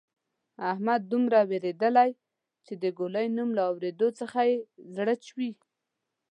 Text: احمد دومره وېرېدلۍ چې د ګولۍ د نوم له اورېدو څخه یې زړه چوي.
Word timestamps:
احمد 0.71 1.01
دومره 1.11 1.39
وېرېدلۍ 1.49 2.11
چې 2.65 2.73
د 2.83 2.85
ګولۍ 2.97 3.27
د 3.29 3.35
نوم 3.37 3.49
له 3.57 3.63
اورېدو 3.69 4.07
څخه 4.19 4.39
یې 4.49 4.55
زړه 4.95 5.13
چوي. 5.25 5.51